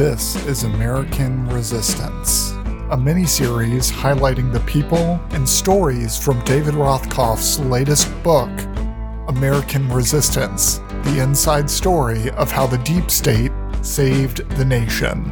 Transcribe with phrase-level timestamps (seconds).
[0.00, 2.52] This is American Resistance,
[2.90, 8.48] a mini-series highlighting the people and stories from David Rothkopf's latest book,
[9.28, 13.52] American Resistance, the inside story of how the deep state
[13.82, 15.22] saved the nation.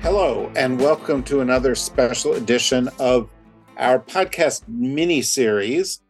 [0.00, 3.30] Hello, and welcome to another special edition of
[3.76, 6.02] our podcast mini-series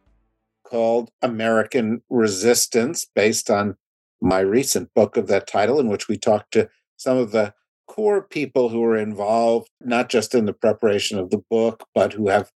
[0.63, 3.77] called American Resistance, based on
[4.21, 7.53] my recent book of that title, in which we talked to some of the
[7.87, 12.29] core people who are involved, not just in the preparation of the book, but who
[12.29, 12.51] have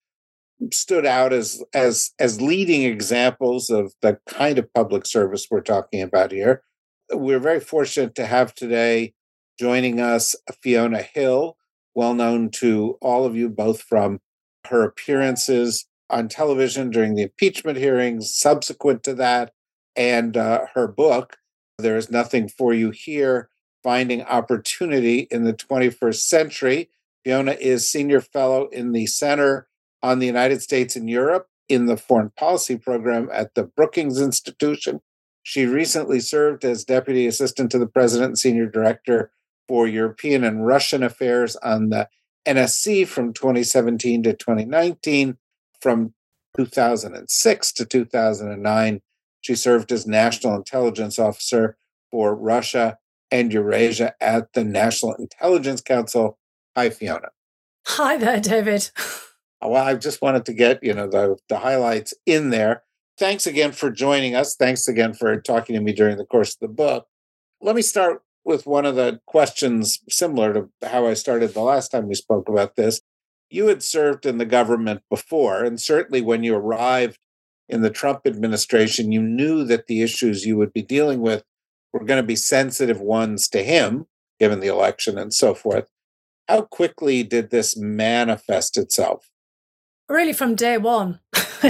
[0.72, 6.02] stood out as as as leading examples of the kind of public service we're talking
[6.02, 6.62] about here.
[7.12, 9.14] We're very fortunate to have today
[9.58, 11.56] joining us Fiona Hill,
[11.94, 14.20] well known to all of you both from
[14.68, 19.52] her appearances on television during the impeachment hearings subsequent to that
[19.96, 21.36] and uh, her book
[21.78, 23.48] there is nothing for you here.
[23.82, 26.90] Finding opportunity in the 21st century.
[27.22, 29.68] Fiona is senior fellow in the Center
[30.02, 35.00] on the United States and Europe in the foreign policy program at the Brookings Institution.
[35.42, 39.30] She recently served as deputy assistant to the president and senior director
[39.68, 42.08] for European and Russian affairs on the
[42.46, 45.36] NSC from 2017 to 2019.
[45.80, 46.14] From
[46.56, 49.02] 2006 to 2009,
[49.44, 51.76] she served as National Intelligence Officer
[52.10, 52.96] for Russia
[53.30, 56.38] and Eurasia at the National Intelligence Council.
[56.74, 57.28] Hi, Fiona.
[57.86, 58.90] Hi there, David.
[59.60, 62.82] Oh, well, I just wanted to get you know the the highlights in there.
[63.18, 64.56] Thanks again for joining us.
[64.56, 67.06] Thanks again for talking to me during the course of the book.
[67.60, 71.90] Let me start with one of the questions similar to how I started the last
[71.90, 73.00] time we spoke about this.
[73.48, 77.18] You had served in the government before, and certainly when you arrived
[77.68, 81.44] in the Trump administration, you knew that the issues you would be dealing with
[81.92, 84.06] were going to be sensitive ones to him,
[84.38, 85.86] given the election and so forth.
[86.48, 89.30] How quickly did this manifest itself?
[90.08, 91.20] Really, from day one.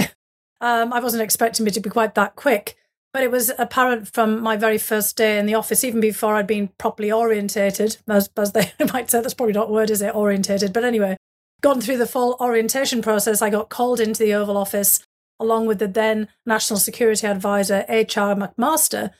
[0.59, 2.75] um, I wasn't expecting it to be quite that quick,
[3.13, 6.47] but it was apparent from my very first day in the office, even before I'd
[6.47, 9.21] been properly orientated, as, as they might say.
[9.21, 10.13] That's probably not a word, is it?
[10.13, 10.73] Orientated.
[10.73, 11.15] But anyway,
[11.61, 13.41] gone through the full orientation process.
[13.41, 15.01] I got called into the Oval Office
[15.39, 18.35] along with the then National Security Advisor, H.R.
[18.35, 19.11] McMaster,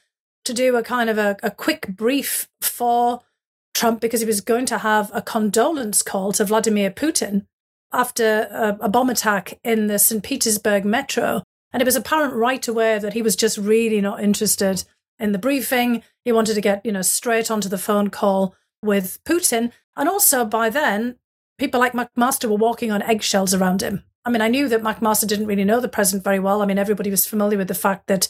[0.45, 3.21] to do a kind of a, a quick brief for
[3.73, 7.45] Trump because he was going to have a condolence call to Vladimir Putin
[7.91, 10.23] after a, a bomb attack in the St.
[10.23, 11.43] Petersburg metro.
[11.73, 14.83] And it was apparent right away that he was just really not interested
[15.19, 16.03] in the briefing.
[16.23, 19.71] He wanted to get, you know, straight onto the phone call with Putin.
[19.97, 21.17] And also by then,
[21.57, 24.03] people like McMaster were walking on eggshells around him.
[24.25, 26.62] I mean, I knew that McMaster didn't really know the president very well.
[26.62, 28.30] I mean, everybody was familiar with the fact that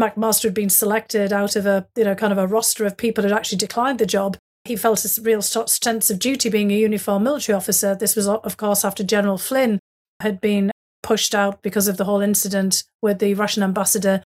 [0.00, 3.22] McMaster had been selected out of a, you know, kind of a roster of people
[3.22, 4.36] who had actually declined the job.
[4.64, 7.96] He felt a real sense of duty being a uniformed military officer.
[7.96, 9.80] This was, of course, after General Flynn
[10.20, 10.70] had been
[11.02, 14.22] pushed out because of the whole incident with the Russian ambassador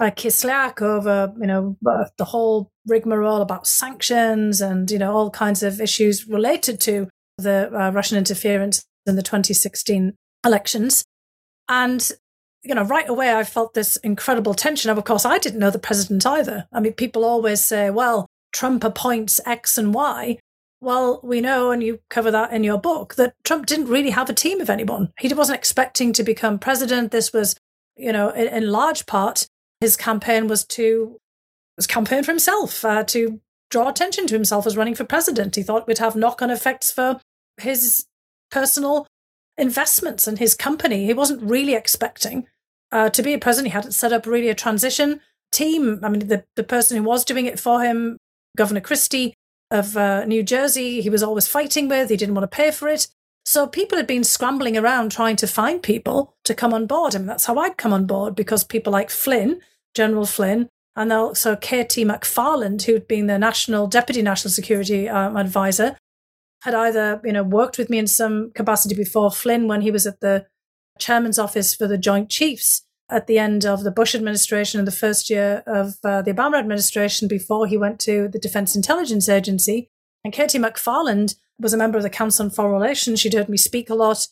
[0.00, 5.30] uh, Kislyak over, you know, uh, the whole rigmarole about sanctions and, you know, all
[5.30, 11.04] kinds of issues related to the uh, Russian interference in the 2016 elections.
[11.68, 12.10] And,
[12.62, 14.90] you know, right away, I felt this incredible tension.
[14.90, 16.66] of course, I didn't know the president either.
[16.72, 20.38] I mean, people always say, well, Trump appoints X and Y.
[20.80, 24.28] Well, we know, and you cover that in your book, that Trump didn't really have
[24.28, 25.12] a team of anyone.
[25.18, 27.10] He wasn't expecting to become president.
[27.10, 27.56] This was,
[27.96, 29.46] you know, in, in large part,
[29.80, 31.18] his campaign was to
[31.76, 33.40] was campaign for himself, uh, to
[33.70, 35.56] draw attention to himself as running for president.
[35.56, 37.18] He thought it would have knock on effects for
[37.56, 38.06] his
[38.50, 39.06] personal
[39.56, 41.06] investments in his company.
[41.06, 42.46] He wasn't really expecting
[42.92, 43.72] uh, to be a president.
[43.72, 45.20] He hadn't set up really a transition
[45.52, 46.00] team.
[46.02, 48.18] I mean, the, the person who was doing it for him,
[48.56, 49.34] Governor Christie
[49.70, 52.10] of uh, New Jersey, he was always fighting with.
[52.10, 53.08] He didn't want to pay for it.
[53.44, 57.14] So people had been scrambling around trying to find people to come on board.
[57.14, 59.60] I mean, that's how I'd come on board because people like Flynn,
[59.94, 65.96] General Flynn, and also Katie McFarland, who'd been the national deputy national security um, advisor,
[66.64, 70.06] had either you know worked with me in some capacity before Flynn when he was
[70.06, 70.46] at the
[70.98, 74.92] chairman's office for the Joint Chiefs at the end of the Bush administration and the
[74.92, 79.90] first year of uh, the Obama administration before he went to the Defense Intelligence Agency.
[80.24, 83.20] And KT McFarland was a member of the Council on Foreign Relations.
[83.20, 84.26] She'd heard me speak a lot.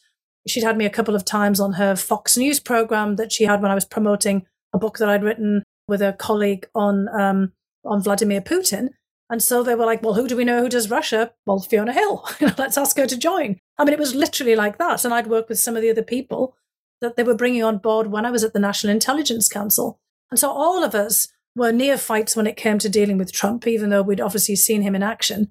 [0.48, 3.60] She'd had me a couple of times on her Fox News program that she had
[3.60, 7.52] when I was promoting a book that I'd written with a colleague on um,
[7.84, 8.88] on Vladimir Putin.
[9.32, 11.32] And so they were like, well, who do we know who does Russia?
[11.46, 12.28] Well, Fiona Hill.
[12.58, 13.58] Let's ask her to join.
[13.78, 15.06] I mean, it was literally like that.
[15.06, 16.54] And I'd work with some of the other people
[17.00, 19.98] that they were bringing on board when I was at the National Intelligence Council.
[20.30, 23.88] And so all of us were neophytes when it came to dealing with Trump, even
[23.88, 25.50] though we'd obviously seen him in action.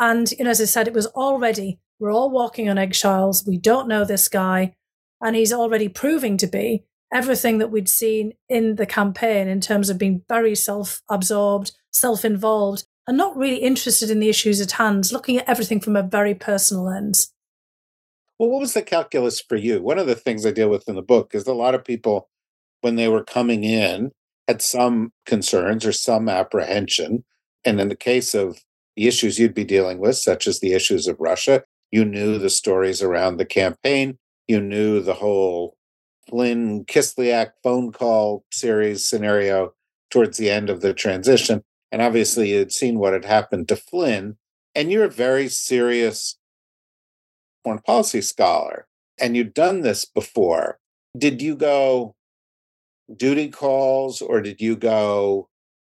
[0.00, 3.46] And, you know, as I said, it was already, we're all walking on eggshells.
[3.46, 4.74] We don't know this guy.
[5.20, 9.90] And he's already proving to be everything that we'd seen in the campaign in terms
[9.90, 14.72] of being very self absorbed, self involved, and not really interested in the issues at
[14.72, 17.32] hand, looking at everything from a very personal lens.
[18.38, 19.82] Well, what was the calculus for you?
[19.82, 22.28] One of the things I deal with in the book is a lot of people,
[22.80, 24.10] when they were coming in,
[24.48, 27.24] had some concerns or some apprehension.
[27.64, 28.58] And in the case of
[28.96, 32.50] the issues you'd be dealing with, such as the issues of Russia, you knew the
[32.50, 35.76] stories around the campaign, you knew the whole
[36.28, 39.74] Flynn Kislyak phone call series scenario
[40.10, 41.62] towards the end of the transition.
[41.92, 44.38] And obviously, you'd seen what had happened to Flynn.
[44.74, 46.38] And you're a very serious
[47.62, 48.88] foreign policy scholar,
[49.20, 50.78] and you'd done this before.
[51.16, 52.16] Did you go,
[53.16, 55.48] duty calls or did you go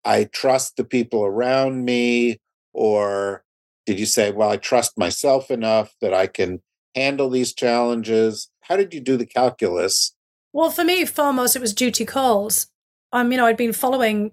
[0.06, 2.40] i trust the people around me
[2.74, 3.44] or
[3.86, 6.62] did you say well i trust myself enough that i can
[6.96, 10.16] handle these challenges how did you do the calculus
[10.54, 12.68] well for me foremost it was duty calls
[13.12, 14.32] um you know i'd been following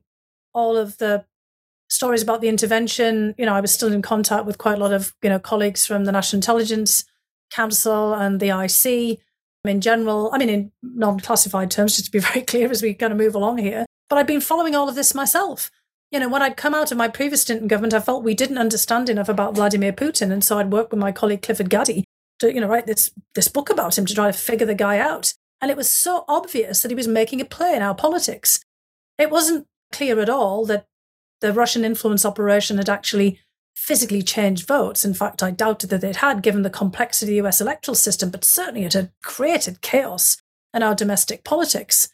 [0.52, 1.24] all of the
[1.88, 4.92] stories about the intervention you know i was still in contact with quite a lot
[4.92, 7.04] of you know colleagues from the national intelligence
[7.50, 9.20] council and the ic
[9.68, 12.94] in general, I mean, in non classified terms, just to be very clear as we
[12.94, 13.86] kind of move along here.
[14.08, 15.70] But I've been following all of this myself.
[16.12, 18.34] You know, when I'd come out of my previous stint in government, I felt we
[18.34, 20.30] didn't understand enough about Vladimir Putin.
[20.30, 22.04] And so I'd worked with my colleague Clifford Gaddy
[22.38, 24.98] to, you know, write this, this book about him to try to figure the guy
[24.98, 25.34] out.
[25.60, 28.60] And it was so obvious that he was making a play in our politics.
[29.18, 30.86] It wasn't clear at all that
[31.40, 33.38] the Russian influence operation had actually
[33.74, 35.04] physically changed votes.
[35.04, 38.30] In fact, I doubted that it had, given the complexity of the US electoral system,
[38.30, 40.40] but certainly it had created chaos
[40.74, 42.08] in our domestic politics.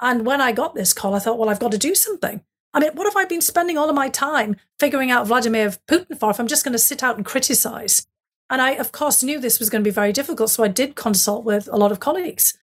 [0.00, 2.42] And when I got this call, I thought, well, I've got to do something.
[2.72, 6.18] I mean, what have I been spending all of my time figuring out Vladimir Putin
[6.18, 8.06] for if I'm just going to sit out and criticize?
[8.48, 10.50] And I, of course, knew this was going to be very difficult.
[10.50, 12.56] So I did consult with a lot of colleagues.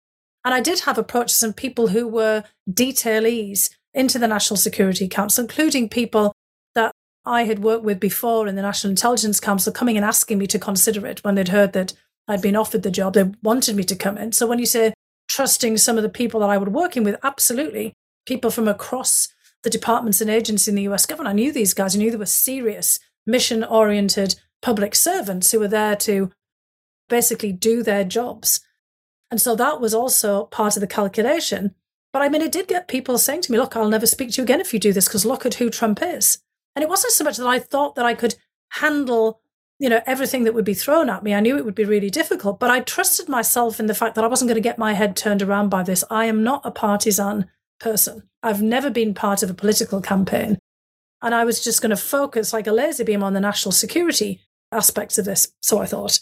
[0.44, 5.42] And I did have approaches and people who were detailees into the National Security Council,
[5.42, 6.32] including people
[6.76, 6.92] that
[7.26, 10.58] I had worked with before in the National Intelligence Council coming and asking me to
[10.58, 11.94] consider it when they'd heard that
[12.28, 13.14] I'd been offered the job.
[13.14, 14.30] They wanted me to come in.
[14.30, 14.94] So when you say
[15.28, 17.92] trusting some of the people that I was working with, absolutely.
[18.24, 19.28] People from across
[19.64, 21.32] the departments and agencies in the US government.
[21.32, 21.96] I knew these guys.
[21.96, 26.30] I knew they were serious, mission oriented public servants who were there to
[27.08, 28.60] basically do their jobs.
[29.28, 31.74] And so that was also part of the calculation.
[32.18, 34.38] But I mean, it did get people saying to me, look, I'll never speak to
[34.38, 36.38] you again if you do this because look at who Trump is.
[36.74, 38.34] And it wasn't so much that I thought that I could
[38.70, 39.40] handle,
[39.78, 41.32] you know, everything that would be thrown at me.
[41.32, 44.24] I knew it would be really difficult, but I trusted myself in the fact that
[44.24, 46.02] I wasn't going to get my head turned around by this.
[46.10, 47.46] I am not a partisan
[47.78, 48.24] person.
[48.42, 50.58] I've never been part of a political campaign.
[51.22, 54.40] And I was just going to focus like a laser beam on the national security
[54.72, 55.52] aspects of this.
[55.62, 56.18] So I thought.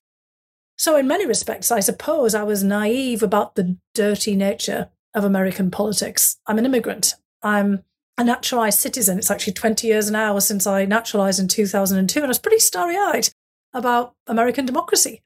[0.77, 5.71] So, in many respects, I suppose I was naive about the dirty nature of American
[5.71, 6.37] politics.
[6.47, 7.15] I'm an immigrant.
[7.43, 7.83] I'm
[8.19, 9.19] a naturalized citizen.
[9.19, 12.97] It's actually 20 years now since I naturalized in 2002, and I was pretty starry
[12.97, 13.31] eyed
[13.75, 15.23] about American democracy.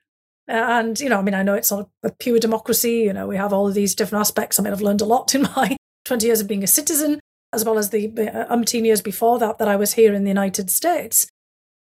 [0.49, 3.01] And, you know, I mean, I know it's not a pure democracy.
[3.01, 4.59] You know, we have all of these different aspects.
[4.59, 7.21] I mean, I've learned a lot in my 20 years of being a citizen,
[7.53, 10.31] as well as the uh, umpteen years before that that I was here in the
[10.31, 11.29] United States.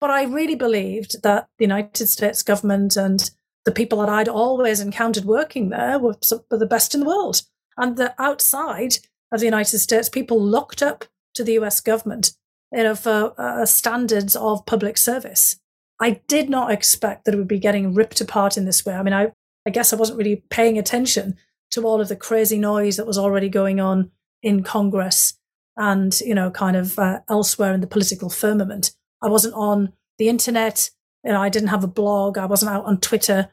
[0.01, 3.29] But I really believed that the United States government and
[3.65, 6.15] the people that I'd always encountered working there were
[6.49, 7.41] the best in the world.
[7.79, 8.97] And that outside,
[9.31, 11.05] of the United States, people locked up
[11.35, 12.33] to the US government
[12.71, 15.59] you know, for uh, standards of public service.
[15.99, 18.93] I did not expect that it would be getting ripped apart in this way.
[18.93, 19.31] I mean, I,
[19.67, 21.35] I guess I wasn't really paying attention
[21.71, 25.37] to all of the crazy noise that was already going on in Congress
[25.75, 28.91] and, you know, kind of uh, elsewhere in the political firmament.
[29.21, 30.89] I wasn't on the internet.
[31.23, 32.37] You know, I didn't have a blog.
[32.37, 33.49] I wasn't out on Twitter.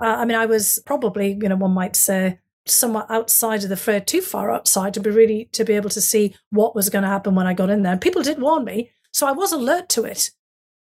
[0.00, 2.38] Uh, I mean, I was probably, you know, one might say,
[2.70, 6.00] somewhat outside of the fray, too far outside to be really to be able to
[6.00, 7.92] see what was going to happen when I got in there.
[7.92, 10.30] And people did warn me, so I was alert to it.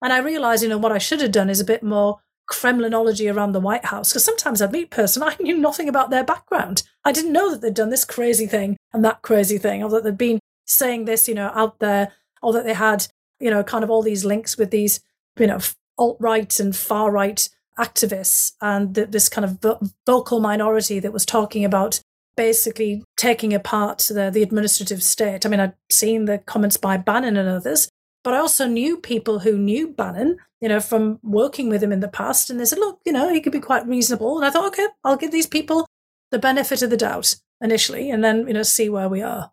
[0.02, 2.20] And I realized, you know, what I should have done is a bit more
[2.52, 4.12] Kremlinology around the White House.
[4.12, 6.84] Because sometimes I'd meet person, I knew nothing about their background.
[7.06, 10.04] I didn't know that they'd done this crazy thing and that crazy thing, or that
[10.04, 12.12] they'd been saying this, you know, out there,
[12.42, 13.08] or that they had,
[13.40, 15.00] you know, kind of all these links with these,
[15.40, 15.60] you know,
[15.98, 21.66] alt right and far right activists and this kind of vocal minority that was talking
[21.66, 22.00] about
[22.36, 25.46] basically taking apart the, the administrative state.
[25.46, 27.90] I mean, I'd seen the comments by Bannon and others,
[28.24, 32.00] but I also knew people who knew Bannon, you know, from working with him in
[32.00, 32.50] the past.
[32.50, 34.38] And they said, look, you know, he could be quite reasonable.
[34.38, 35.88] And I thought, okay, I'll give these people
[36.32, 39.52] the benefit of the doubt initially and then, you know, see where we are.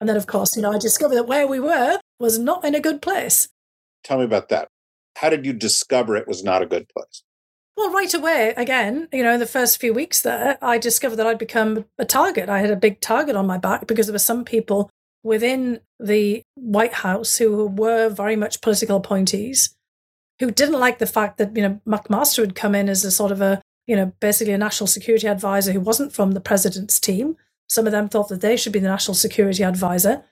[0.00, 2.74] And then, of course, you know, I discovered that where we were was not in
[2.74, 3.48] a good place.
[4.04, 4.68] Tell me about that.
[5.20, 7.22] How did you discover it was not a good place?
[7.76, 11.26] Well, right away, again, you know, in the first few weeks there, I discovered that
[11.26, 12.48] I'd become a target.
[12.48, 14.90] I had a big target on my back because there were some people
[15.22, 19.76] within the White House who were very much political appointees
[20.38, 23.32] who didn't like the fact that, you know, McMaster had come in as a sort
[23.32, 27.36] of a, you know, basically a national security advisor who wasn't from the president's team.
[27.68, 30.24] Some of them thought that they should be the national security advisor.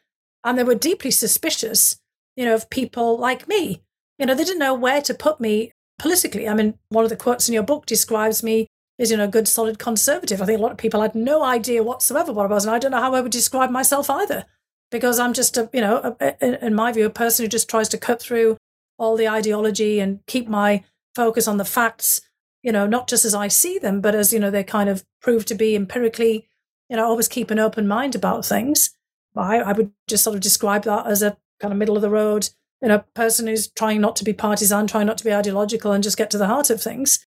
[0.44, 2.00] And they were deeply suspicious,
[2.36, 3.82] you know, of people like me.
[4.18, 6.48] You know, they didn't know where to put me politically.
[6.48, 8.66] I mean, one of the quotes in your book describes me
[8.98, 10.40] as, you know, a good, solid conservative.
[10.40, 12.64] I think a lot of people had no idea whatsoever what I was.
[12.64, 14.46] And I don't know how I would describe myself either,
[14.90, 17.88] because I'm just a, you know, a, in my view, a person who just tries
[17.90, 18.56] to cut through
[18.98, 20.82] all the ideology and keep my
[21.14, 22.22] focus on the facts,
[22.62, 25.04] you know, not just as I see them, but as, you know, they kind of
[25.20, 26.46] prove to be empirically,
[26.88, 28.90] you know, always keep an open mind about things.
[29.36, 32.08] I, I would just sort of describe that as a kind of middle of the
[32.08, 32.48] road,
[32.82, 36.04] you know, person who's trying not to be partisan, trying not to be ideological and
[36.04, 37.24] just get to the heart of things.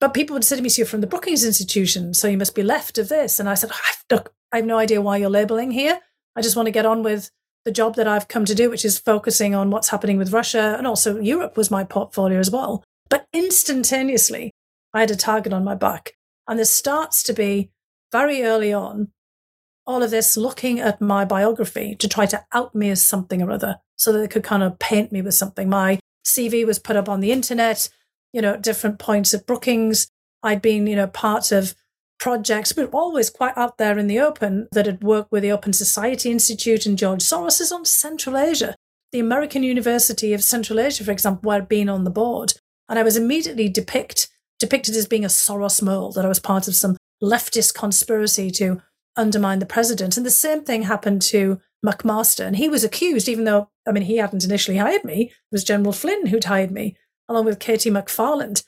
[0.00, 2.54] But people would say to me, so you're from the Brookings Institution, so you must
[2.54, 3.38] be left of this.
[3.38, 3.70] And I said,
[4.10, 6.00] look, I have no idea why you're labeling here.
[6.34, 7.30] I just want to get on with
[7.64, 10.74] the job that I've come to do, which is focusing on what's happening with Russia
[10.76, 12.82] and also Europe was my portfolio as well.
[13.08, 14.50] But instantaneously,
[14.92, 16.12] I had a target on my back.
[16.48, 17.70] And there starts to be
[18.10, 19.12] very early on
[19.86, 23.50] all of this looking at my biography to try to out me as something or
[23.50, 25.68] other so that they could kind of paint me with something.
[25.68, 27.88] My CV was put up on the internet,
[28.32, 30.08] you know, at different points at Brookings.
[30.42, 31.76] I'd been, you know, part of
[32.18, 35.72] projects, but always quite out there in the open that had worked with the Open
[35.72, 38.74] Society Institute and George Soros is on Central Asia.
[39.12, 42.54] The American University of Central Asia, for example, where I'd been on the board.
[42.88, 44.28] And I was immediately depict,
[44.58, 48.82] depicted as being a Soros mole, that I was part of some leftist conspiracy to
[49.16, 50.16] undermine the president.
[50.16, 52.46] And the same thing happened to McMaster.
[52.46, 55.64] And he was accused, even though, I mean, he hadn't initially hired me, it was
[55.64, 56.96] General Flynn who'd hired me,
[57.28, 58.64] along with Katie McFarland,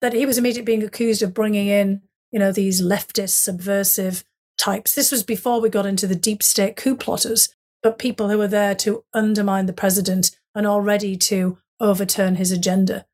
[0.00, 4.24] that he was immediately being accused of bringing in, you know, these leftist, subversive
[4.58, 4.94] types.
[4.94, 7.48] This was before we got into the deep state coup plotters,
[7.82, 13.06] but people who were there to undermine the president and already to overturn his agenda.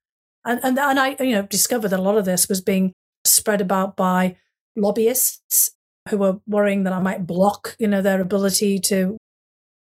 [0.44, 2.92] And, and, and I, you know, discovered that a lot of this was being
[3.24, 4.36] spread about by
[4.76, 5.72] lobbyists
[6.10, 9.16] who were worrying that I might block, you know, their ability to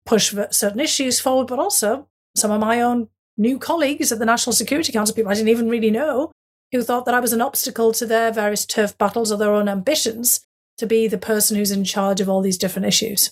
[0.05, 4.53] push certain issues forward, but also some of my own new colleagues at the National
[4.53, 6.31] Security Council, people I didn't even really know,
[6.71, 9.67] who thought that I was an obstacle to their various turf battles or their own
[9.67, 10.45] ambitions
[10.77, 13.31] to be the person who's in charge of all these different issues.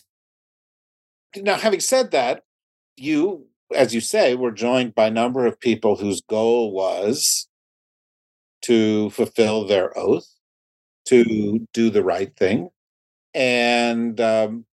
[1.36, 2.44] Now, having said that,
[2.98, 7.48] you, as you say, were joined by a number of people whose goal was
[8.64, 10.28] to fulfill their oath,
[11.06, 12.70] to do the right thing,
[13.34, 14.66] and um,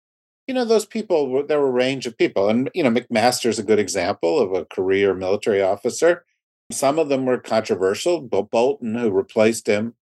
[0.47, 3.59] you know those people there were a range of people and you know mcmaster is
[3.59, 6.25] a good example of a career military officer
[6.73, 9.95] some of them were controversial but bolton who replaced him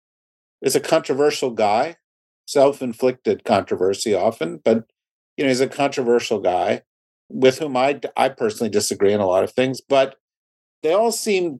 [0.61, 1.95] is a controversial guy
[2.47, 4.85] self-inflicted controversy often but
[5.37, 6.81] you know he's a controversial guy
[7.29, 10.15] with whom i i personally disagree on a lot of things but
[10.83, 11.59] they all seem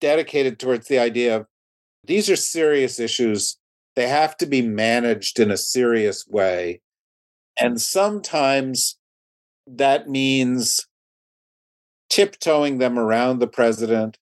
[0.00, 1.46] dedicated towards the idea of
[2.06, 3.58] these are serious issues
[3.96, 6.80] they have to be managed in a serious way.
[7.60, 8.98] And sometimes
[9.66, 10.86] that means
[12.08, 14.18] tiptoeing them around the president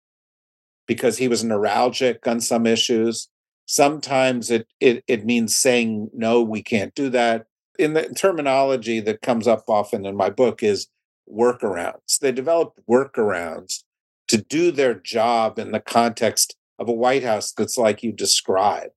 [0.86, 3.28] because he was neuralgic on some issues.
[3.66, 7.46] Sometimes it, it, it means saying, no, we can't do that.
[7.78, 10.88] In the terminology that comes up often in my book is
[11.32, 12.18] workarounds.
[12.20, 13.84] They developed workarounds
[14.28, 18.90] to do their job in the context of a White House that's like you describe.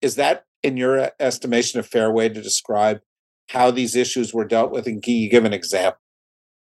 [0.00, 3.00] Is that, in your estimation, a fair way to describe
[3.48, 4.86] how these issues were dealt with?
[4.86, 6.00] And can you give an example?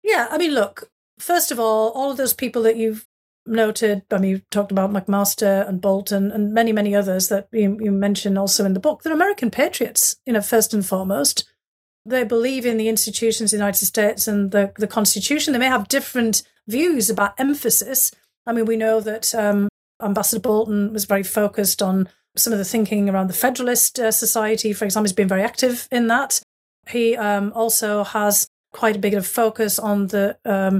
[0.04, 3.08] Yeah, I mean, look, first of all, all of those people that you've
[3.46, 7.78] noted, I mean, you talked about McMaster and Bolton and many, many others that you,
[7.82, 11.48] you mentioned also in the book, they're American patriots, you know, first and foremost.
[12.06, 15.54] They believe in the institutions of the United States and the, the Constitution.
[15.54, 18.12] They may have different views about emphasis.
[18.48, 19.70] I mean, we know that um,
[20.02, 24.74] Ambassador Bolton was very focused on some of the thinking around the Federalist uh, Society,
[24.74, 26.42] for example, has been very active in that.
[26.90, 30.80] He um, also has quite a bit of focus on the um,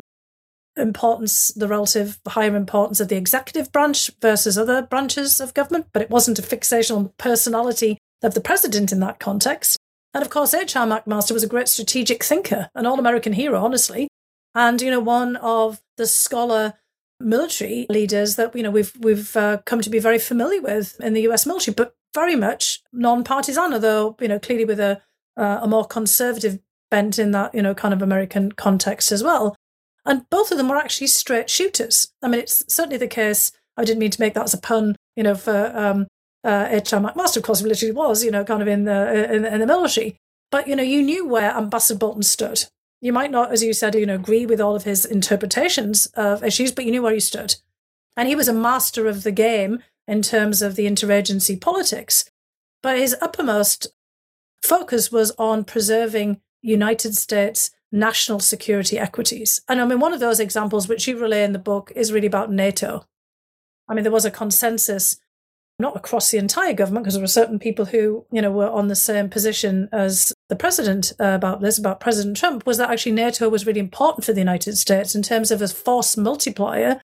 [0.78, 6.02] importance, the relative higher importance of the executive branch versus other branches of government, but
[6.02, 9.78] it wasn't a fixation on personality of the president in that context.
[10.14, 10.88] And of course, H.R.
[10.88, 14.08] McMaster was a great strategic thinker, an all American hero, honestly.
[14.54, 16.74] And, you know, one of the scholar
[17.24, 21.14] military leaders that you know we've we've uh, come to be very familiar with in
[21.14, 21.46] the U.S.
[21.46, 25.02] military, but very much non-partisan, although you know clearly with a
[25.42, 26.60] uh, a more conservative
[26.92, 29.56] bent in that, you know, kind of American context as well.
[30.06, 32.14] And both of them were actually straight shooters.
[32.22, 33.52] I mean, it's certainly the case.
[33.76, 36.08] I didn't mean to make that as a pun, you know, for um,
[36.44, 37.02] uh, H.R.
[37.02, 39.68] McMaster, of course, he literally was, you know, kind of in the in, in the
[39.68, 40.18] military.
[40.52, 42.66] But you know, you knew where Ambassador Bolton stood.
[43.00, 46.44] You might not, as you said, you know, agree with all of his interpretations of
[46.44, 47.56] issues, but you knew where he stood.
[48.16, 52.30] And he was a master of the game in terms of the interagency politics.
[52.84, 53.88] But his uppermost
[54.64, 59.62] focus was on preserving United States national security equities.
[59.68, 62.28] And I mean, one of those examples which you relay in the book is really
[62.28, 63.06] about NATO.
[63.90, 65.18] I mean, there was a consensus,
[65.78, 68.88] not across the entire government, because there were certain people who, you know, were on
[68.88, 73.12] the same position as the president uh, about this, about President Trump, was that actually
[73.14, 77.02] NATO was really important for the United States in terms of a force multiplier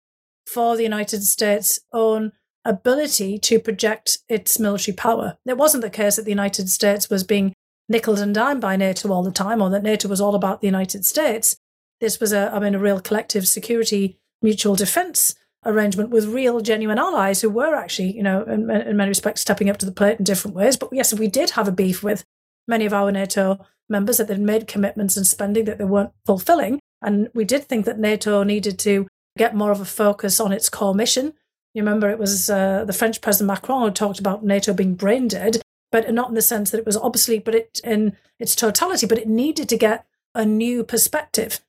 [0.47, 2.33] for the United States' own
[2.65, 5.37] ability to project its military power.
[5.47, 7.53] It wasn't the case that the United States was being
[7.89, 10.67] nickel and dime by NATO all the time, or that NATO was all about the
[10.67, 11.57] United States.
[12.01, 15.35] This was a, I mean, a real collective security mutual defense
[15.67, 19.71] arrangement with real genuine allies who were actually, you know, in, in many respects stepping
[19.71, 20.77] up to the plate in different ways.
[20.77, 22.25] But yes, we did have a beef with
[22.69, 26.81] many of our NATO members that they'd made commitments and spending that they weren't fulfilling.
[27.03, 29.07] And we did think that NATO needed to
[29.37, 31.35] get more of a focus on its core mission.
[31.75, 35.27] You remember it was uh, the French President Macron who talked about NATO being brain
[35.27, 39.07] dead, but not in the sense that it was obsolete, but it in its totality.
[39.07, 41.61] But it needed to get a new perspective.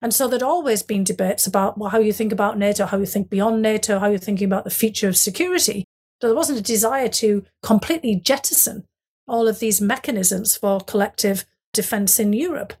[0.00, 3.06] And so there'd always been debates about well, how you think about NATO, how you
[3.06, 5.84] think beyond NATO, how you're thinking about the future of security.
[6.20, 8.86] So there wasn't a desire to completely jettison
[9.28, 12.74] all of these mechanisms for collective defense in Europe.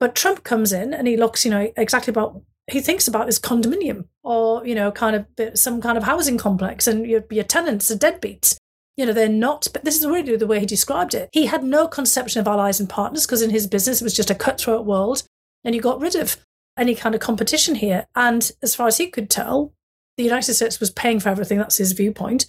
[0.00, 3.38] But Trump comes in and he looks, you know, exactly about he thinks about his
[3.38, 7.90] condominium or you know kind of some kind of housing complex and your, your tenants
[7.90, 8.56] are deadbeats.
[8.96, 11.28] You know they're not but this is really the way he described it.
[11.32, 14.30] He had no conception of allies and partners because in his business it was just
[14.30, 15.24] a cutthroat world
[15.64, 16.36] and he got rid of
[16.78, 18.06] any kind of competition here.
[18.14, 19.72] And as far as he could tell
[20.16, 21.58] the united states was paying for everything.
[21.58, 22.46] That's his viewpoint.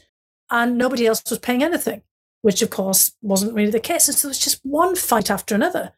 [0.51, 2.03] And nobody else was paying anything
[2.43, 4.07] which of course wasn't really the case.
[4.07, 5.93] And so it was just one fight after another.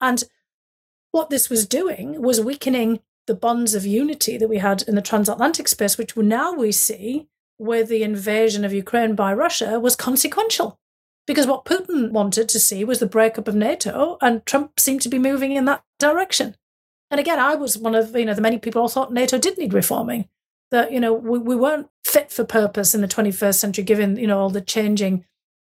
[0.00, 0.22] And
[1.10, 5.02] what this was doing was weakening the bonds of unity that we had in the
[5.02, 10.78] transatlantic space, which now we see with the invasion of Ukraine by Russia, was consequential.
[11.26, 15.08] Because what Putin wanted to see was the breakup of NATO, and Trump seemed to
[15.08, 16.54] be moving in that direction.
[17.10, 19.58] And again, I was one of you know the many people who thought NATO did
[19.58, 20.28] need reforming.
[20.70, 24.26] That you know we, we weren't fit for purpose in the 21st century, given you
[24.28, 25.24] know all the changing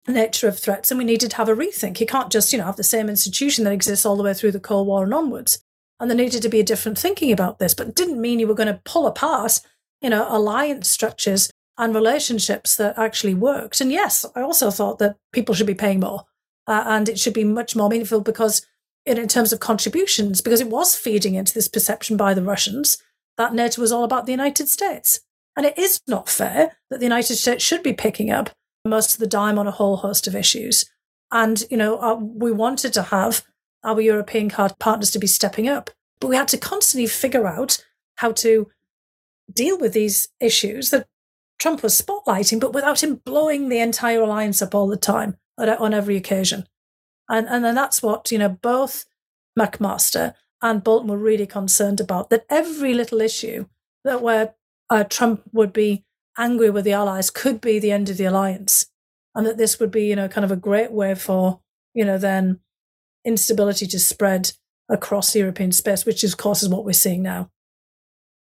[0.08, 2.00] nature of threats, and we needed to have a rethink.
[2.00, 4.52] You can't just you know have the same institution that exists all the way through
[4.52, 5.62] the Cold War and onwards
[6.02, 8.56] and there needed to be a different thinking about this, but didn't mean you were
[8.56, 9.60] going to pull apart,
[10.00, 13.80] you know, alliance structures and relationships that actually worked.
[13.80, 16.24] And yes, I also thought that people should be paying more
[16.66, 18.66] uh, and it should be much more meaningful because,
[19.06, 22.98] in, in terms of contributions, because it was feeding into this perception by the Russians
[23.38, 25.20] that NATO was all about the United States.
[25.56, 28.50] And it is not fair that the United States should be picking up
[28.84, 30.84] most of the dime on a whole host of issues.
[31.30, 33.44] And, you know, uh, we wanted to have
[33.84, 35.90] our European card partners to be stepping up.
[36.20, 37.84] But we had to constantly figure out
[38.16, 38.70] how to
[39.52, 41.08] deal with these issues that
[41.58, 45.94] Trump was spotlighting, but without him blowing the entire alliance up all the time on
[45.94, 46.66] every occasion.
[47.28, 49.04] And and then that's what you know both
[49.58, 53.66] McMaster and Bolton were really concerned about that every little issue
[54.04, 54.54] that where
[54.90, 56.04] uh, Trump would be
[56.38, 58.86] angry with the allies could be the end of the alliance,
[59.34, 61.60] and that this would be you know kind of a great way for
[61.94, 62.60] you know then
[63.24, 64.52] instability to spread
[64.88, 67.50] across European space, which of course is what we're seeing now.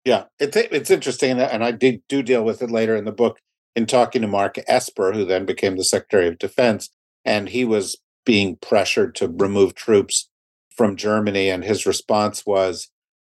[0.03, 3.39] Yeah, it's it's interesting, and I did do deal with it later in the book
[3.75, 6.89] in talking to Mark Esper, who then became the Secretary of Defense,
[7.23, 10.29] and he was being pressured to remove troops
[10.75, 12.89] from Germany, and his response was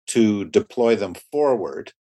[0.07, 1.93] to deploy them forward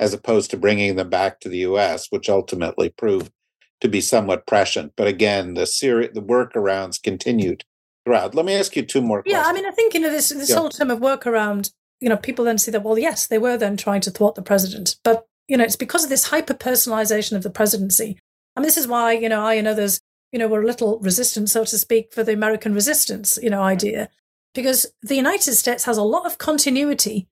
[0.00, 3.32] as opposed to bringing them back to the U.S., which ultimately proved
[3.80, 4.92] to be somewhat prescient.
[4.96, 7.64] But again, the seri- the workarounds continued
[8.04, 8.34] throughout.
[8.34, 9.22] Let me ask you two more.
[9.24, 9.50] Yeah, questions.
[9.50, 10.56] I mean, I think you know this this Yeah.
[10.56, 11.72] whole term of workaround.
[12.00, 12.82] You know, people then see that.
[12.82, 16.04] Well, yes, they were then trying to thwart the president, but you know, it's because
[16.04, 18.18] of this hyper personalization of the presidency.
[18.54, 20.00] I mean, this is why you know I and others,
[20.32, 23.58] you know, were a little resistant, so to speak, for the American resistance, you know,
[23.58, 23.76] mm-hmm.
[23.76, 24.08] idea,
[24.54, 27.28] because the United States has a lot of continuity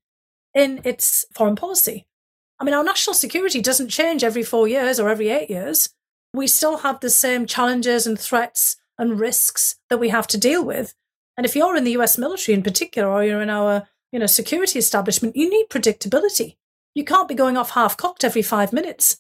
[0.55, 2.07] in its foreign policy.
[2.59, 5.91] I mean, our national security doesn't change every four years or every eight years.
[6.33, 10.65] We still have the same challenges and threats and risks that we have to deal
[10.65, 10.95] with.
[11.37, 14.27] And if you're in the US military in particular, or you're in our you know
[14.27, 16.57] security establishment, you need predictability.
[16.95, 19.19] You can't be going off half cocked every five minutes.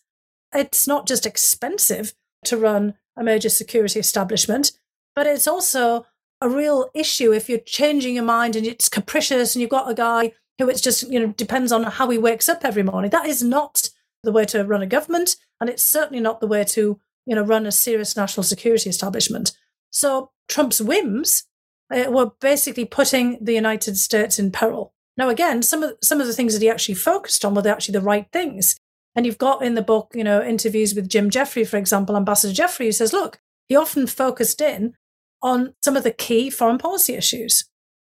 [0.54, 4.72] It's not just expensive to run a major security establishment,
[5.14, 6.06] but it's also
[6.40, 9.94] a real issue if you're changing your mind and it's capricious and you've got a
[9.94, 13.10] guy who it's just, you know, depends on how he wakes up every morning.
[13.10, 13.90] That is not
[14.22, 15.36] the way to run a government.
[15.60, 19.52] And it's certainly not the way to, you know, run a serious national security establishment.
[19.96, 21.44] So Trump's whims
[21.90, 24.92] uh, were basically putting the United States in peril.
[25.16, 27.94] Now, again, some of some of the things that he actually focused on were actually
[27.94, 28.76] the right things.
[29.14, 32.52] And you've got in the book, you know, interviews with Jim Jeffrey, for example, Ambassador
[32.52, 34.92] Jeffrey, who says, look, he often focused in
[35.40, 37.64] on some of the key foreign policy issues.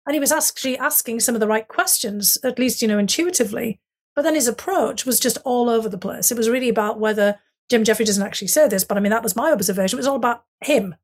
[0.07, 3.79] And he was actually asking some of the right questions, at least, you know, intuitively.
[4.17, 6.33] But then his approach was just all over the place.
[6.33, 7.39] It was really about whether
[7.71, 9.97] Jim Jeffrey doesn't actually say this, but I mean, that was my observation.
[9.97, 10.97] It was all about him,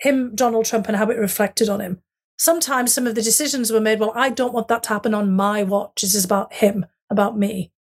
[0.00, 2.00] him, Donald Trump, and how it reflected on him.
[2.38, 5.34] Sometimes some of the decisions were made, well, I don't want that to happen on
[5.34, 6.02] my watch.
[6.02, 7.72] This is about him, about me.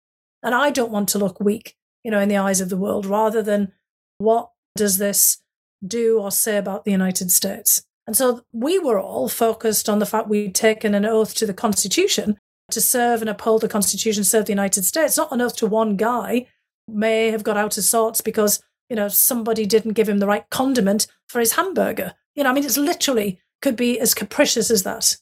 [0.41, 3.05] And I don't want to look weak, you know, in the eyes of the world,
[3.05, 3.73] rather than
[4.17, 5.41] what does this
[5.85, 7.85] do or say about the United States?
[8.07, 11.53] And so we were all focused on the fact we'd taken an oath to the
[11.53, 12.37] Constitution
[12.71, 15.97] to serve and uphold the Constitution, serve the United States, not an oath to one
[15.97, 16.47] guy
[16.87, 20.49] may have got out of sorts because, you know, somebody didn't give him the right
[20.49, 22.13] condiment for his hamburger.
[22.35, 25.15] You know, I mean, it's literally could be as capricious as that.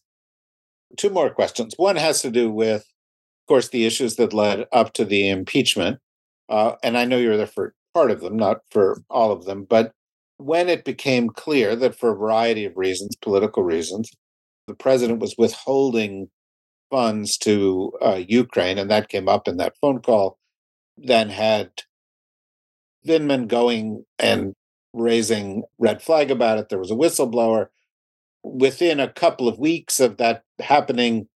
[0.98, 1.74] Two more questions.
[1.78, 6.00] One has to do with, of course, the issues that led up to the impeachment.
[6.50, 9.66] Uh, and I know you're there for part of them, not for all of them.
[9.68, 9.92] But
[10.38, 14.12] when it became clear that for a variety of reasons, political reasons,
[14.68, 16.30] the president was withholding
[16.92, 20.38] funds to uh, Ukraine, and that came up in that phone call,
[20.98, 21.72] then had
[23.08, 24.54] Vindman going and
[24.94, 26.70] raising red flag about it.
[26.70, 27.68] There was a whistleblower.
[28.44, 31.28] Within a couple of weeks of that happening,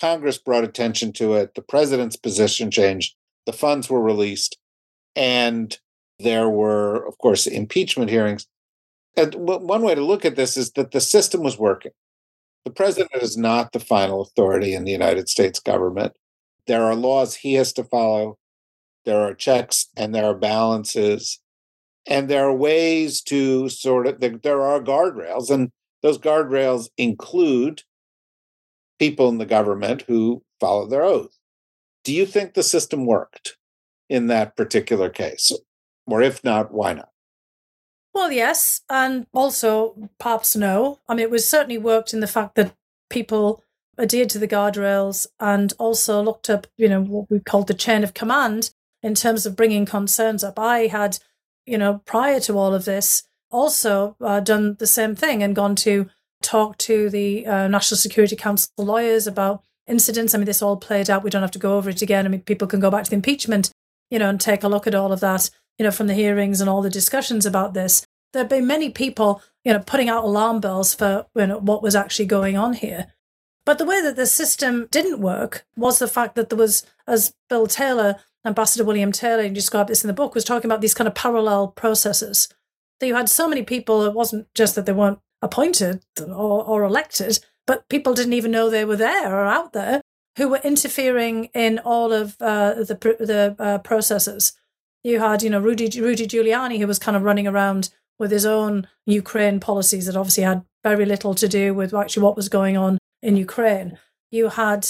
[0.00, 1.54] Congress brought attention to it.
[1.54, 3.14] The president's position changed.
[3.46, 4.58] The funds were released.
[5.14, 5.78] And
[6.18, 8.46] there were, of course, impeachment hearings.
[9.16, 11.92] And one way to look at this is that the system was working.
[12.64, 16.14] The president is not the final authority in the United States government.
[16.66, 18.38] There are laws he has to follow,
[19.06, 21.40] there are checks and there are balances,
[22.06, 25.70] and there are ways to sort of, there are guardrails, and
[26.02, 27.82] those guardrails include
[28.98, 31.38] people in the government who follow their oath.
[32.04, 33.56] Do you think the system worked
[34.08, 35.52] in that particular case?
[36.06, 37.08] Or if not, why not?
[38.14, 38.82] Well, yes.
[38.88, 41.00] And also, perhaps no.
[41.08, 42.74] I mean, it was certainly worked in the fact that
[43.10, 43.62] people
[43.98, 48.04] adhered to the guardrails and also looked up, you know, what we called the chain
[48.04, 48.70] of command
[49.06, 50.58] in terms of bringing concerns up.
[50.58, 51.18] I had,
[51.64, 55.76] you know, prior to all of this, also uh, done the same thing and gone
[55.76, 56.08] to
[56.42, 60.34] talk to the uh, National Security Council lawyers about incidents.
[60.34, 61.22] I mean, this all played out.
[61.22, 62.26] We don't have to go over it again.
[62.26, 63.70] I mean, people can go back to the impeachment,
[64.10, 66.60] you know, and take a look at all of that you know, from the hearings
[66.60, 70.24] and all the discussions about this, there have been many people, you know, putting out
[70.24, 73.06] alarm bells for you know, what was actually going on here.
[73.64, 77.34] But the way that the system didn't work was the fact that there was, as
[77.48, 78.16] Bill Taylor,
[78.46, 81.14] Ambassador William Taylor, you described this in the book, was talking about these kind of
[81.14, 82.48] parallel processes.
[83.00, 86.84] That you had so many people, it wasn't just that they weren't appointed or, or
[86.84, 90.00] elected, but people didn't even know they were there or out there
[90.38, 94.52] who were interfering in all of uh, the, the uh, processes
[95.06, 98.44] you had, you know, Rudy Rudy Giuliani, who was kind of running around with his
[98.44, 102.76] own Ukraine policies that obviously had very little to do with actually what was going
[102.76, 103.98] on in Ukraine.
[104.32, 104.88] You had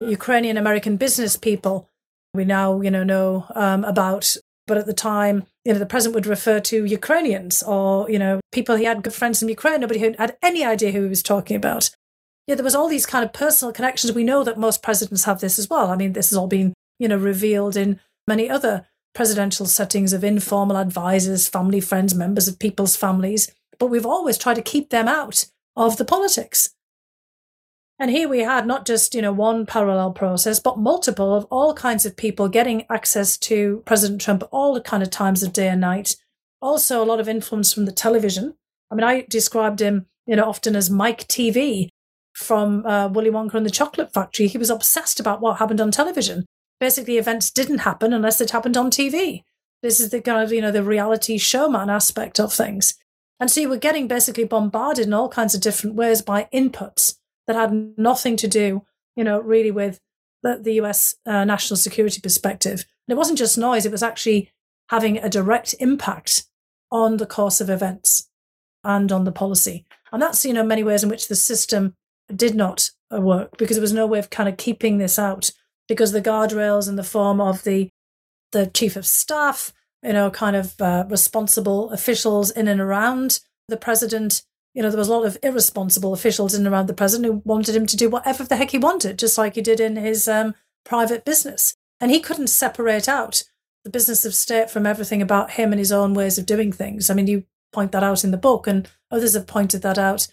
[0.00, 1.90] Ukrainian American business people
[2.34, 4.36] we now, you know, know um, about,
[4.66, 8.40] but at the time, you know, the president would refer to Ukrainians or, you know,
[8.52, 9.80] people he had good friends in Ukraine.
[9.80, 11.90] Nobody had any idea who he was talking about.
[12.46, 14.12] Yeah, there was all these kind of personal connections.
[14.12, 15.90] We know that most presidents have this as well.
[15.90, 20.22] I mean, this has all been, you know, revealed in many other presidential settings of
[20.22, 25.08] informal advisors, family, friends, members of people's families, but we've always tried to keep them
[25.08, 26.70] out of the politics.
[27.98, 31.74] And here we had not just, you know, one parallel process, but multiple of all
[31.74, 35.68] kinds of people getting access to President Trump all the kind of times of day
[35.68, 36.16] and night.
[36.62, 38.54] Also, a lot of influence from the television.
[38.90, 41.88] I mean, I described him, you know, often as Mike Teavee
[42.34, 44.46] from uh, Willy Wonka and the Chocolate Factory.
[44.46, 46.44] He was obsessed about what happened on television
[46.80, 49.42] basically events didn't happen unless it happened on TV.
[49.82, 52.94] This is the kind of, you know, the reality showman aspect of things.
[53.40, 57.16] And so you were getting basically bombarded in all kinds of different ways by inputs
[57.48, 58.84] that had nothing to do,
[59.16, 60.00] you know, really with
[60.44, 62.84] the, the US uh, national security perspective.
[63.08, 64.52] And it wasn't just noise, it was actually
[64.90, 66.44] having a direct impact
[66.92, 68.28] on the course of events
[68.84, 69.84] and on the policy.
[70.12, 71.94] And that's, you know, many ways in which the system
[72.34, 75.50] did not uh, work because there was no way of kind of keeping this out
[75.88, 77.90] because the guardrails in the form of the
[78.52, 83.76] the chief of staff, you know, kind of uh, responsible officials in and around the
[83.76, 84.42] president,
[84.78, 87.42] you know, there was a lot of irresponsible officials in and around the president who
[87.44, 90.28] wanted him to do whatever the heck he wanted, just like he did in his
[90.28, 91.74] um, private business.
[92.00, 93.42] And he couldn't separate out
[93.82, 97.10] the business of state from everything about him and his own ways of doing things.
[97.10, 100.28] I mean, you point that out in the book, and others have pointed that out.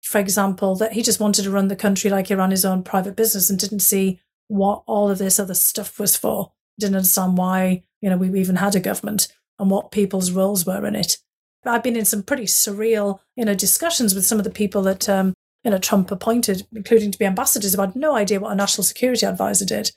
[0.00, 2.84] For example, that he just wanted to run the country like he ran his own
[2.84, 6.52] private business and didn't see what all of this other stuff was for.
[6.78, 9.26] Didn't understand why, you know, we even had a government
[9.58, 11.18] and what people's roles were in it.
[11.64, 15.08] I've been in some pretty surreal, you know, discussions with some of the people that,
[15.08, 18.56] um, you know, Trump appointed, including to be ambassadors, who had no idea what a
[18.56, 19.92] national security advisor did.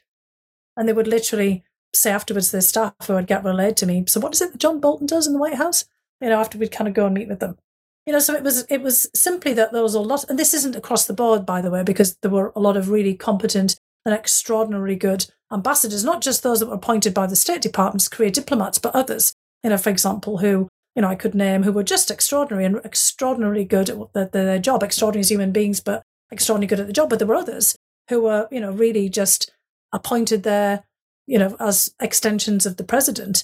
[0.78, 4.04] And they would literally say afterwards to their staff who would get relayed to me,
[4.08, 5.86] so what is it that John Bolton does in the White House?
[6.21, 7.58] You know, after we'd kind of go and meet with them.
[8.06, 10.54] You know, so it was it was simply that there was a lot and this
[10.54, 13.80] isn't across the board, by the way, because there were a lot of really competent
[14.06, 18.30] and extraordinarily good ambassadors, not just those that were appointed by the State Department's career
[18.30, 21.84] diplomats, but others, you know, for example, who you know, I could name who were
[21.84, 26.68] just extraordinary and extraordinarily good at their, their job, extraordinary as human beings, but extraordinarily
[26.68, 27.10] good at the job.
[27.10, 27.78] But there were others
[28.10, 29.52] who were, you know, really just
[29.92, 30.86] appointed there,
[31.28, 33.44] you know, as extensions of the president,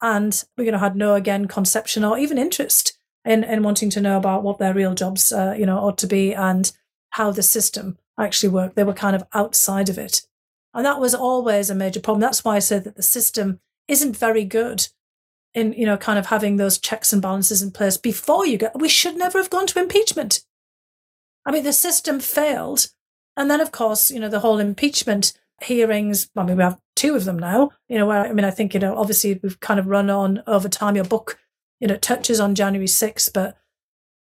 [0.00, 4.16] and you know had no again conception or even interest in in wanting to know
[4.16, 6.72] about what their real jobs, uh, you know, ought to be and
[7.10, 8.76] how the system actually worked.
[8.76, 10.22] They were kind of outside of it,
[10.72, 12.20] and that was always a major problem.
[12.20, 14.88] That's why I said that the system isn't very good
[15.58, 18.70] in you know kind of having those checks and balances in place before you go
[18.74, 20.40] we should never have gone to impeachment.
[21.44, 22.88] I mean the system failed.
[23.36, 27.16] And then of course you know the whole impeachment hearings i mean we have two
[27.16, 29.80] of them now you know where i mean i think you know obviously we've kind
[29.80, 30.94] of run on over time.
[30.94, 31.36] Your book
[31.80, 33.56] you know touches on january 6th but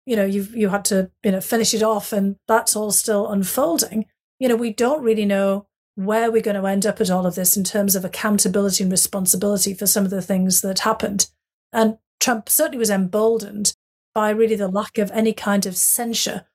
[0.04, 3.28] you know you've you had to you know finish it off and that's all still
[3.28, 4.06] unfolding.
[4.38, 7.34] You know we don't really know where we're going to end up at all of
[7.34, 11.28] this in terms of accountability and responsibility for some of the things that happened.
[11.72, 13.74] And Trump certainly was emboldened
[14.14, 16.46] by really the lack of any kind of censure,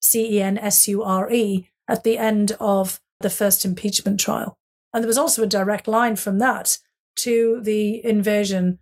[0.00, 4.58] C E N S U R E, at the end of the first impeachment trial.
[4.92, 6.78] And there was also a direct line from that
[7.16, 8.78] to the invasion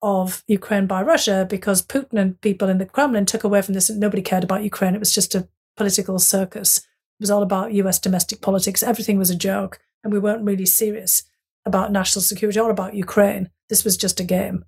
[0.00, 3.90] of Ukraine by Russia because Putin and people in the Kremlin took away from this
[3.90, 4.94] and nobody cared about Ukraine.
[4.94, 6.86] It was just a political circus.
[7.20, 8.82] Was all about US domestic politics.
[8.82, 11.24] Everything was a joke, and we weren't really serious
[11.66, 13.50] about national security or about Ukraine.
[13.68, 14.64] This was just a game.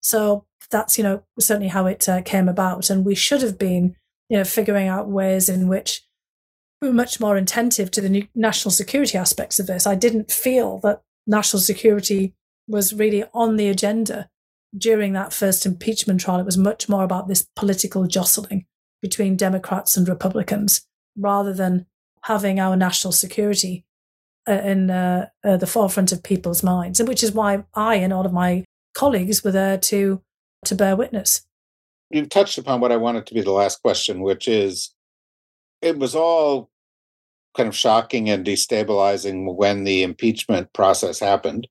[0.00, 2.90] So that's, you know, certainly how it uh, came about.
[2.90, 3.96] And we should have been,
[4.28, 6.02] you know, figuring out ways in which
[6.80, 9.86] we were much more attentive to the national security aspects of this.
[9.86, 12.34] I didn't feel that national security
[12.68, 14.28] was really on the agenda
[14.76, 16.40] during that first impeachment trial.
[16.40, 18.66] It was much more about this political jostling
[19.00, 20.86] between Democrats and Republicans
[21.16, 21.86] rather than
[22.24, 23.84] having our national security
[24.48, 28.12] uh, in uh, uh, the forefront of people's minds, and which is why I and
[28.12, 30.20] all of my colleagues were there to
[30.64, 31.42] to bear witness.
[32.10, 34.94] You've touched upon what I wanted to be the last question, which is
[35.82, 36.70] it was all
[37.56, 41.68] kind of shocking and destabilizing when the impeachment process happened.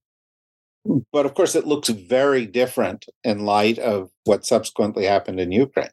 [1.11, 5.89] But of course, it looks very different in light of what subsequently happened in Ukraine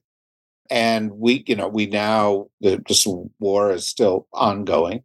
[0.70, 3.06] and we you know we now the this
[3.38, 5.02] war is still ongoing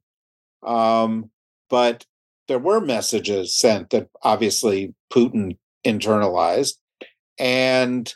[0.64, 1.30] um,
[1.70, 2.06] but
[2.48, 6.76] there were messages sent that obviously putin internalized
[7.40, 8.14] and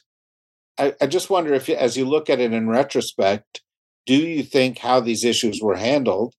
[0.77, 3.61] I, I just wonder if as you look at it in retrospect
[4.05, 6.33] do you think how these issues were handled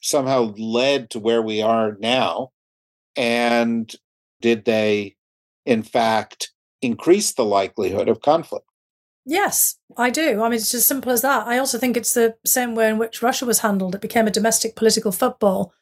[0.00, 2.50] somehow led to where we are now?
[3.16, 3.90] And
[4.40, 5.16] did they
[5.66, 8.67] in fact increase the likelihood of conflict
[9.28, 10.42] Yes, I do.
[10.42, 11.46] I mean, it's as simple as that.
[11.46, 13.94] I also think it's the same way in which Russia was handled.
[13.94, 15.74] It became a domestic political football.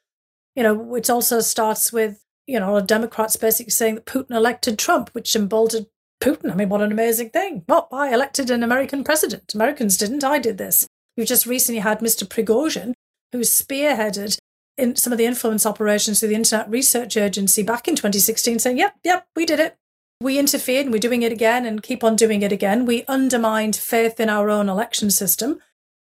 [0.57, 5.11] You know, which also starts with, you know, Democrats basically saying that Putin elected Trump,
[5.11, 5.87] which emboldened
[6.21, 6.51] Putin.
[6.51, 7.63] I mean, what an amazing thing.
[7.69, 9.55] Well, I elected an American president.
[9.55, 10.25] Americans didn't.
[10.25, 10.89] I did this.
[11.17, 12.27] We've just recently had Mr.
[12.27, 12.95] Prigozhin,
[13.31, 14.39] who spearheaded
[14.77, 18.79] in some of the influence operations through the Internet Research Agency back in 2016, saying,
[18.79, 19.77] yep, yep, we did it
[20.21, 22.87] we interfered and we're doing it again and keep on doing it again.
[22.87, 25.61] We undermined faith in our own election system.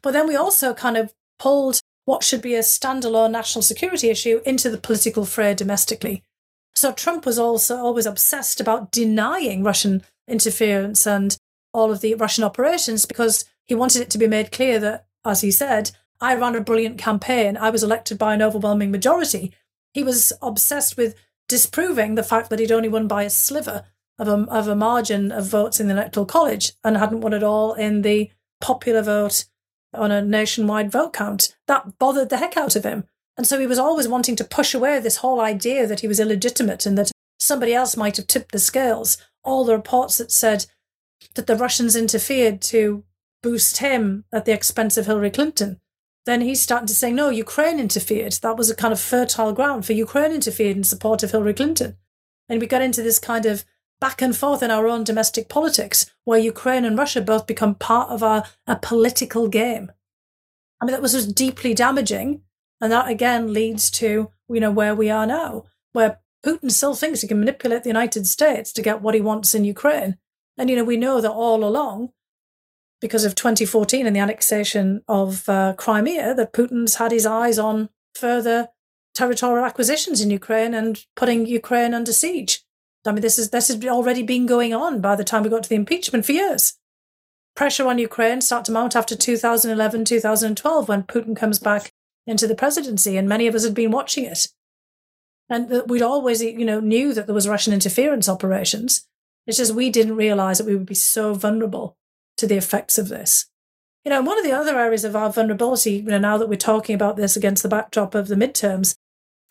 [0.01, 4.41] But then we also kind of pulled what should be a standalone national security issue
[4.45, 6.23] into the political fray domestically.
[6.73, 11.37] So Trump was also always obsessed about denying Russian interference and
[11.73, 15.41] all of the Russian operations because he wanted it to be made clear that, as
[15.41, 15.91] he said,
[16.21, 17.57] I ran a brilliant campaign.
[17.57, 19.51] I was elected by an overwhelming majority.
[19.93, 21.15] He was obsessed with
[21.49, 23.83] disproving the fact that he'd only won by a sliver
[24.19, 27.43] of a, of a margin of votes in the electoral college and hadn't won at
[27.43, 29.45] all in the popular vote
[29.93, 31.55] on a nationwide vote count.
[31.67, 33.05] That bothered the heck out of him.
[33.37, 36.19] And so he was always wanting to push away this whole idea that he was
[36.19, 39.17] illegitimate and that somebody else might have tipped the scales.
[39.43, 40.65] All the reports that said
[41.35, 43.03] that the Russians interfered to
[43.43, 45.79] boost him at the expense of Hillary Clinton.
[46.25, 48.33] Then he's starting to say, no, Ukraine interfered.
[48.41, 51.95] That was a kind of fertile ground for Ukraine interfered in support of Hillary Clinton.
[52.49, 53.63] And we got into this kind of
[53.99, 58.09] back and forth in our own domestic politics where Ukraine and Russia both become part
[58.09, 59.91] of our, a political game.
[60.79, 62.41] I mean, that was just deeply damaging.
[62.79, 67.21] And that again leads to, you know, where we are now, where Putin still thinks
[67.21, 70.17] he can manipulate the United States to get what he wants in Ukraine.
[70.57, 72.09] And, you know, we know that all along,
[73.01, 77.89] because of 2014 and the annexation of uh, Crimea, that Putin's had his eyes on
[78.15, 78.69] further
[79.15, 82.63] territorial acquisitions in Ukraine and putting Ukraine under siege.
[83.07, 85.63] I mean, this is this has already been going on by the time we got
[85.63, 86.73] to the impeachment for years.
[87.55, 91.91] Pressure on Ukraine start to mount after 2011, 2012, when Putin comes back
[92.27, 94.47] into the presidency, and many of us had been watching it,
[95.49, 99.07] and we'd always, you know, knew that there was Russian interference operations.
[99.45, 101.97] It's just we didn't realize that we would be so vulnerable
[102.35, 103.47] to the effects of this.
[104.03, 106.55] You know, one of the other areas of our vulnerability, you know, now that we're
[106.55, 108.95] talking about this against the backdrop of the midterms,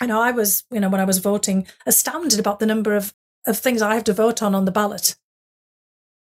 [0.01, 3.15] I know I was, you know, when I was voting, astounded about the number of,
[3.47, 5.17] of things I have to vote on on the ballot.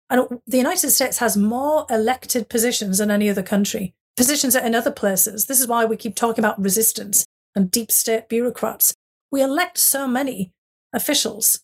[0.09, 4.91] And the United States has more elected positions than any other country, positions in other
[4.91, 5.45] places.
[5.45, 8.93] This is why we keep talking about resistance and deep state bureaucrats.
[9.31, 10.53] We elect so many
[10.93, 11.61] officials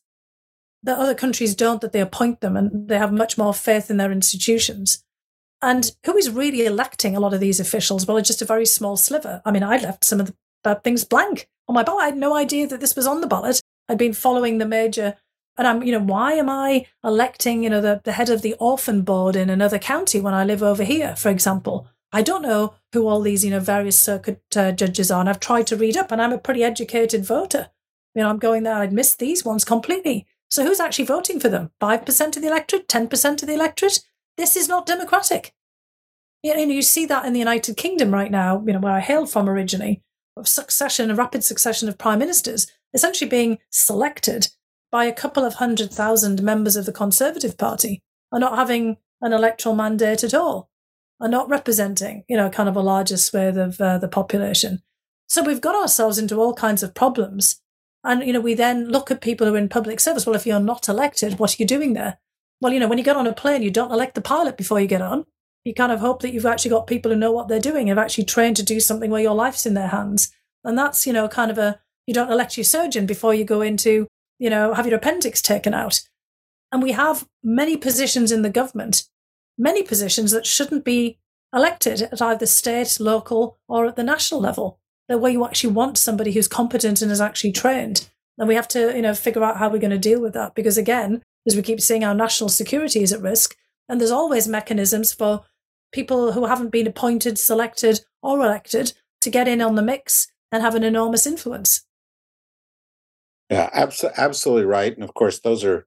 [0.83, 3.97] that other countries don't, that they appoint them and they have much more faith in
[3.97, 5.03] their institutions.
[5.61, 8.05] And who is really electing a lot of these officials?
[8.05, 9.41] Well, it's just a very small sliver.
[9.43, 10.33] I mean, I left some of
[10.63, 12.03] the things blank on my ballot.
[12.03, 13.59] I had no idea that this was on the ballot.
[13.89, 15.15] I'd been following the major,
[15.57, 18.53] and I'm, you know, why am I electing, you know, the, the head of the
[18.59, 21.87] orphan board in another county when I live over here, for example?
[22.11, 25.19] I don't know who all these, you know, various circuit uh, judges are.
[25.19, 27.69] And I've tried to read up, and I'm a pretty educated voter.
[28.15, 30.25] You know, I'm going there, I'd missed these ones completely.
[30.49, 31.71] So who's actually voting for them?
[31.81, 32.87] 5% of the electorate?
[32.87, 33.99] 10% of the electorate?
[34.37, 35.53] This is not democratic.
[36.43, 38.99] You know, you see that in the United Kingdom right now, you know, where I
[38.99, 40.01] hail from originally
[40.37, 44.49] of succession, a rapid succession of prime ministers, essentially being selected
[44.91, 49.33] by a couple of hundred thousand members of the Conservative Party are not having an
[49.33, 50.69] electoral mandate at all,
[51.19, 54.81] are not representing, you know, kind of a larger swathe of uh, the population.
[55.27, 57.61] So we've got ourselves into all kinds of problems.
[58.03, 60.25] And, you know, we then look at people who are in public service.
[60.25, 62.19] Well, if you're not elected, what are you doing there?
[62.61, 64.79] Well, you know, when you get on a plane, you don't elect the pilot before
[64.79, 65.25] you get on
[65.67, 67.97] you kind of hope that you've actually got people who know what they're doing, have
[67.97, 70.31] actually trained to do something where your life's in their hands.
[70.63, 73.61] And that's, you know, kind of a, you don't elect your surgeon before you go
[73.61, 74.07] into,
[74.39, 76.01] you know, have your appendix taken out.
[76.71, 79.03] And we have many positions in the government,
[79.57, 81.19] many positions that shouldn't be
[81.53, 84.79] elected at either state, local, or at the national level.
[85.07, 88.09] They're where you actually want somebody who's competent and is actually trained.
[88.37, 90.53] And we have to, you know, figure out how we're going to deal with that.
[90.53, 93.55] Because again, as we keep seeing, our national security is at risk.
[93.89, 95.45] And there's always mechanisms for
[95.93, 100.61] people who haven't been appointed, selected, or elected to get in on the mix and
[100.61, 101.85] have an enormous influence.
[103.49, 104.93] Yeah, abs- absolutely right.
[104.93, 105.85] And of course, those are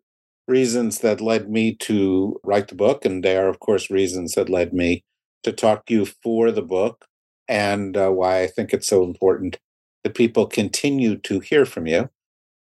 [0.49, 3.05] reasons that led me to write the book.
[3.05, 5.05] And they are, of course, reasons that led me
[5.43, 7.05] to talk to you for the book
[7.49, 9.59] and uh, why I think it's so important
[10.05, 12.09] that people continue to hear from you.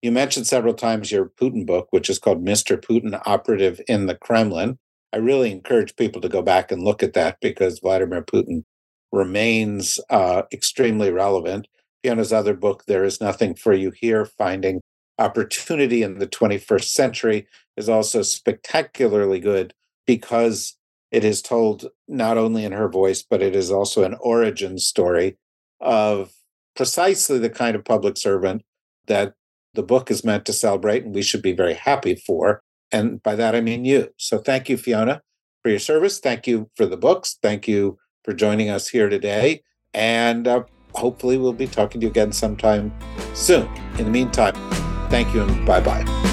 [0.02, 2.78] You mentioned several times your Putin book, which is called Mr.
[2.78, 4.80] Putin Operative in the Kremlin.
[5.14, 8.64] I really encourage people to go back and look at that because Vladimir Putin
[9.12, 11.68] remains uh, extremely relevant.
[12.04, 14.82] Fiona's other book, There Is Nothing for You Here Finding
[15.18, 19.74] Opportunity in the 21st Century, is also spectacularly good
[20.06, 20.78] because
[21.12, 25.38] it is told not only in her voice, but it is also an origin story
[25.80, 26.34] of
[26.76, 28.64] precisely the kind of public servant
[29.08, 29.34] that
[29.74, 32.62] the book is meant to celebrate and we should be very happy for.
[32.92, 34.10] And by that, I mean you.
[34.18, 35.22] So thank you, Fiona,
[35.62, 36.20] for your service.
[36.20, 37.38] Thank you for the books.
[37.42, 39.62] Thank you for joining us here today.
[39.94, 40.64] And uh,
[40.96, 42.94] hopefully, we'll be talking to you again sometime
[43.34, 43.68] soon.
[43.98, 44.56] In the meantime,
[45.10, 46.33] thank you and bye bye.